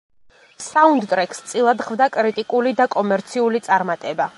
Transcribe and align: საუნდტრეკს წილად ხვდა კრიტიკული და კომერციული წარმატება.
საუნდტრეკს 0.67 1.43
წილად 1.51 1.85
ხვდა 1.91 2.09
კრიტიკული 2.17 2.77
და 2.81 2.89
კომერციული 2.97 3.67
წარმატება. 3.71 4.29